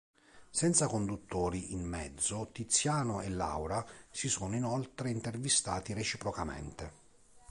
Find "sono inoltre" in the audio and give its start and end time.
4.29-5.11